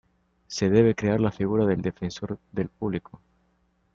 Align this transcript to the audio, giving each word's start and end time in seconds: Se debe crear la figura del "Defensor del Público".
Se 0.47 0.67
debe 0.71 0.95
crear 0.95 1.19
la 1.19 1.31
figura 1.31 1.63
del 1.67 1.83
"Defensor 1.83 2.39
del 2.51 2.69
Público". 2.69 3.21